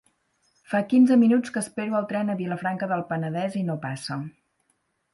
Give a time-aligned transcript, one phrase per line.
[0.71, 4.23] Fa quinze minuts que espero el tren a Vilafranca del Penedès i no passa.